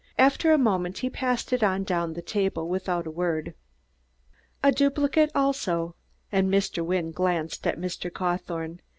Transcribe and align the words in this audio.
After 0.17 0.51
a 0.51 0.57
moment 0.57 0.97
he 0.97 1.11
passed 1.11 1.53
it 1.53 1.61
on 1.61 1.83
down 1.83 2.13
the 2.13 2.23
table 2.23 2.67
without 2.67 3.05
a 3.05 3.11
word. 3.11 3.53
"A 4.63 4.71
duplicate 4.71 5.29
also," 5.35 5.93
and 6.31 6.49
Mr. 6.49 6.83
Wynne 6.83 7.11
glanced 7.11 7.67
at 7.67 7.77
Mr. 7.77 8.11
Cawthorne. 8.11 8.79